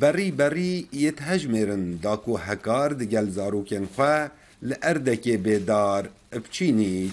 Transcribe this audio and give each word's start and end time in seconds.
بری 0.00 0.30
بری 0.30 0.88
یت 0.92 1.22
هجمرن 1.22 1.96
داکو 1.96 2.36
هکار 2.36 2.92
دگل 2.92 3.30
زاروکن 3.30 3.86
خوا 3.94 4.28
لأردکی 4.62 5.36
بیدار 5.36 6.08
بچینی 6.32 7.12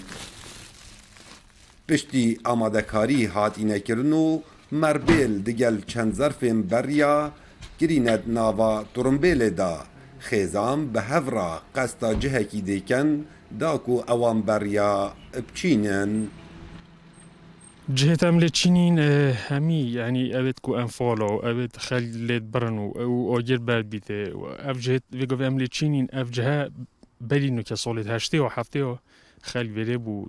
پشتی 1.88 2.38
آمادکاری 2.44 3.24
هاتینه 3.24 3.80
کرنو 3.80 4.40
مربیل 4.72 5.42
دگل 5.42 5.80
چند 5.86 6.14
ظرفین 6.14 6.62
بریا 6.62 7.32
گرینت 7.78 8.22
ناوا 8.26 8.84
ترمبیل 8.94 9.50
دا 9.50 9.84
خیزام 10.18 10.86
به 10.92 11.00
هفرا 11.00 11.62
قستا 11.76 12.14
جهکی 12.14 12.60
دیکن 12.60 13.24
داکو 13.60 14.02
اوان 14.08 14.42
بریا 14.42 15.12
بچینن 15.34 16.10
جهت 16.22 16.41
همی 19.49 19.81
یعنی 19.81 20.33
اوید 20.33 20.59
کو 20.61 20.71
انفالو 20.71 21.31
اوید 21.43 21.77
خل 21.77 22.03
لید 22.03 22.51
برنو 22.51 22.91
او 22.95 23.35
آگر 23.35 23.57
بر 23.57 23.81
بیته 23.81 24.31
و 24.31 24.43
اف 24.43 24.79
جهت 24.79 25.03
ویگو 25.11 25.43
ام 25.43 25.57
لچینین 25.57 26.07
اف 26.13 26.31
جهه 26.31 26.69
بلینو 27.21 27.61
که 27.61 27.75
سالت 27.75 28.07
هشته 28.07 28.41
و 28.41 28.47
هفته 28.51 28.83
و 28.83 28.95
خل 29.41 29.69
وره 29.69 29.97
بو 29.97 30.27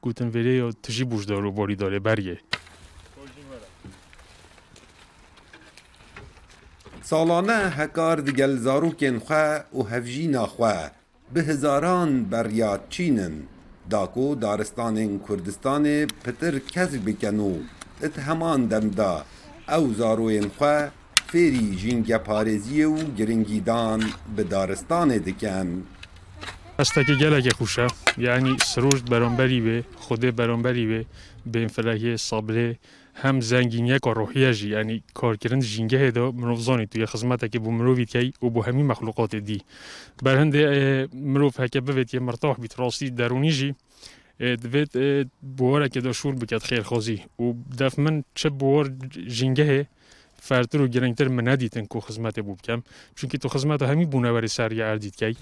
گوتن 0.00 0.28
وره 0.28 0.54
یا 0.54 0.70
تجی 0.72 1.04
بوش 1.04 1.24
دارو 1.24 1.52
باری 1.52 1.76
داره 1.76 1.98
بریه 1.98 2.38
سالانه 7.02 7.52
هکار 7.52 8.20
دگل 8.20 8.56
زاروکن 8.56 9.18
خوا 9.18 9.60
و 9.74 9.82
هفجینا 9.82 10.46
خوا 10.46 10.90
به 11.32 11.42
هزاران 11.42 12.24
بریات 12.24 12.88
چینن. 12.88 13.53
داکو 13.90 14.34
دارستانên 14.34 15.18
Kurdistanê 15.26 16.06
pitir 16.24 16.54
kesk 16.72 17.06
bikin 17.06 17.38
û 17.38 17.52
it 18.06 18.16
heman 18.26 18.70
demda 18.70 19.24
ew 19.76 19.84
zaroyên 20.00 20.48
xwe 20.58 20.76
fêrî 21.30 21.66
jîngeparêziyê 21.80 22.86
û 22.96 22.98
giringîdan 23.18 24.00
bi 24.36 24.42
daristanê 24.52 25.24
dikin. 25.24 25.68
Hestekî 26.76 27.14
gelekê 27.22 27.52
xuşe 27.58 27.86
yanî 28.26 28.54
siroj 28.70 29.00
beromberî 29.10 29.60
wê 29.66 29.78
xudê 30.04 30.30
beromberî 30.38 30.84
wê 30.90 31.00
bênfilehiyê 31.52 32.14
sabrê 32.28 32.76
هم 33.14 33.40
زنگینیه 33.40 33.98
کار 33.98 34.16
روحیه 34.16 34.54
جی 34.54 34.68
یعنی 34.68 35.02
کار 35.14 35.36
کردن 35.36 35.60
جنگه 35.60 36.10
دا 36.10 36.30
مروف 36.30 36.60
زانی 36.60 36.86
توی 36.86 37.06
خزمت 37.06 37.52
که 37.52 37.58
بو 37.58 37.70
مروفید 37.70 38.34
او 38.40 38.50
بو 38.50 38.62
همین 38.62 38.86
مخلوقات 38.86 39.36
دی. 39.36 39.62
برهنده 40.22 41.08
مروف 41.14 41.60
هکه 41.60 41.80
بود 41.80 42.04
که 42.04 42.20
مرتاح 42.20 42.56
بیت 42.56 42.80
راستی 42.80 43.10
درونی 43.10 43.52
جی 43.52 43.74
دوید 44.38 44.92
بوار 45.56 45.88
که 45.88 46.00
داشور 46.00 46.34
بکد 46.34 46.62
خیر 46.62 46.82
خوزی 46.82 47.22
و 47.38 47.52
دف 47.78 47.98
من 47.98 48.24
چه 48.34 48.50
بوار 48.50 48.92
جنگه 49.28 49.86
فرتر 50.40 50.80
و 50.80 50.88
گرنگتر 50.88 51.28
من 51.28 51.48
ندیتن 51.48 51.86
که 51.92 52.00
خزمت 52.00 52.40
بو 52.40 52.54
بکم. 52.54 52.82
چون 53.14 53.30
که 53.30 53.38
تو 53.38 53.48
خزمت 53.48 53.82
همین 53.82 54.10
بونه 54.10 54.46
سریع 54.46 54.86
اردید 54.86 55.16
که 55.16 55.34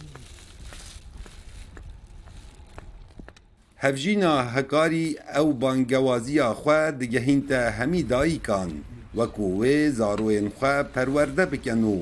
hevjîna 3.83 4.34
hekarî 4.56 5.06
ew 5.41 5.48
bangewaziya 5.62 6.48
xwe 6.62 6.80
digehîn 7.00 7.41
te 7.48 7.61
hemî 7.78 8.02
dayîkan 8.11 8.70
وەکو 9.19 9.47
wê 9.61 9.77
zarokên 9.98 10.47
xwe 10.58 10.75
perwerde 10.94 11.44
bikin 11.52 11.80
û 11.94 11.97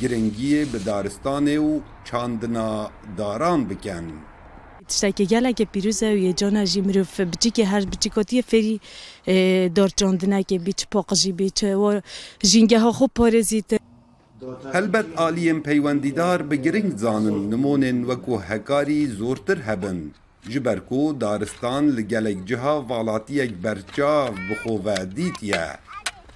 giringiyê 0.00 0.62
bi 0.72 0.78
daristanê 0.88 1.56
û 1.70 1.72
çandina 2.08 2.70
daran 3.18 3.60
bikin. 3.70 4.04
tiştekî 4.88 5.24
gelekê 5.34 5.66
pîrûze 5.74 6.08
û 6.16 6.18
yêcana 6.26 6.62
jî 6.72 6.82
mirov 6.88 7.10
biçîkê 7.32 7.64
her 7.72 7.82
biçîkotiye 7.92 8.42
ferî 8.50 8.76
dorçandinekê 9.78 10.66
bî 10.66 10.72
çi 10.78 10.86
poqijî 10.94 11.32
bî 11.38 11.50
çi 11.58 11.68
jîngeha 12.50 12.90
xwe 12.98 13.08
parêzîte. 13.18 13.78
Helbet 14.72 15.08
aliyên 15.26 15.60
peywendîdar 15.62 16.50
bi 16.50 16.62
giring 16.62 16.98
zanin 16.98 17.38
nimonên 17.52 17.98
wekû 18.10 18.34
hekarî 18.50 19.06
zortir 19.06 19.58
hebin. 19.68 20.00
جبرکو 20.48 21.12
دارستان 21.12 21.86
لگلگ 21.88 22.44
جها 22.44 22.82
والاتی 22.82 23.34
یک 23.34 23.52
برچا 23.54 24.30
بخوا 24.50 25.04
دیتیا 25.04 25.66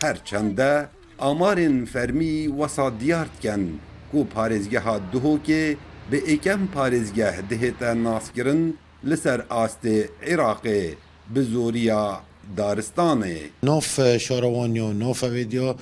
هرچنده 0.02 0.88
آمارن 1.18 1.84
فرمی 1.84 2.46
وسا 2.46 2.90
دیارت 2.90 3.40
کن 3.40 3.80
کو 4.12 4.24
پارزگه 4.24 4.80
ها 4.80 4.98
دهو 5.12 5.38
که 5.38 5.76
به 6.10 6.22
ایکم 6.26 6.66
پارزگه 6.66 7.40
دهتا 7.40 7.94
ناس 7.94 8.32
کرن 8.32 8.72
لسر 9.04 9.44
آست 9.48 9.86
عراقه 10.22 10.96
بزوریا 11.34 12.20
دارستانه. 12.56 13.36
نوف 13.62 14.00
شاروانیو 14.18 14.92
نوف 14.92 15.24
ویدیو 15.24 15.74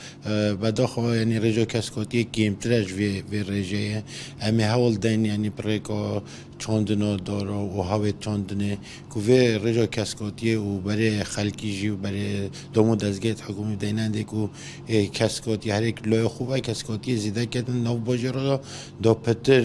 بدو 0.62 0.87
خو 0.87 1.15
یعنی 1.15 1.38
رجو 1.38 1.65
کس 1.65 1.91
یک 2.12 2.31
گیم 2.31 2.54
ترج 2.54 2.93
وی 2.93 3.22
وی 3.31 3.43
رجه 3.43 4.03
امه 4.43 4.65
هول 4.65 4.94
دین 4.97 5.25
یعنی 5.25 5.50
پریکو 5.50 6.21
چوندنو 6.59 7.16
دورو 7.16 7.55
او 7.55 7.82
هاو 7.82 8.10
چوندنه. 8.21 8.78
کو 9.10 9.21
وی 9.21 9.59
رجو 9.59 9.87
کس 9.87 10.15
ی 10.43 10.55
او 10.55 10.81
بره 10.81 11.25
خلکی 11.25 11.81
جی 11.81 11.88
او 11.88 11.97
بره 11.97 12.50
دومو 12.75 12.97
دزگیت 12.97 13.43
حکومت 13.43 13.78
دیننده 13.78 14.25
کو 14.25 14.50
کس 14.88 15.41
کوت 15.41 15.66
ی 15.66 15.71
هر 15.71 15.82
یک 15.82 16.09
لو 16.09 16.28
خوبه 16.28 16.60
کس 16.60 16.84
ی 17.06 17.16
زیده 17.16 17.47
کتن 17.47 17.76
نو 17.84 17.97
بوجرو 17.97 18.60
دو 19.03 19.15
پتر 19.15 19.62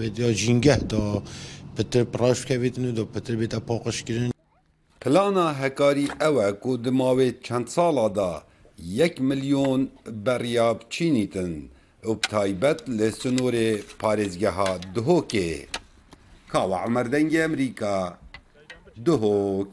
ویدیو 0.00 0.32
جینگه 0.32 0.76
دو 0.76 1.22
پتر 1.76 2.04
پراش 2.04 2.46
کوي 2.46 2.72
نو 2.78 2.90
دو 2.90 3.04
پتر 3.04 3.36
بیت 3.36 3.54
پوقش 3.54 4.02
کړي 4.02 4.33
Plana 5.04 5.46
hekarî 5.60 6.06
ew 6.28 6.36
e 6.48 6.50
ku 6.62 6.72
di 6.84 6.90
mavê 7.00 7.28
çend 7.46 7.66
sala 7.74 8.14
da 8.18 8.30
yek 8.98 9.14
milyon 9.20 9.80
beryab 10.26 10.78
çînîtin 10.92 11.52
û 12.08 12.10
bi 12.18 12.26
taybet 12.32 12.80
li 12.98 13.08
sinorê 13.20 13.70
parêzgeha 14.00 14.70
Duhokê. 14.94 15.50
Kawa 16.52 16.78
Emerdengê 16.86 17.40
Emerîka 17.48 18.18
Duhok 19.04 19.72